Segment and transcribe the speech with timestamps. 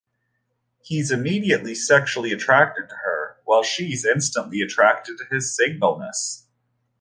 [0.81, 6.47] He's immediately sexually attracted to her while she's instantly attracted to his single-ness.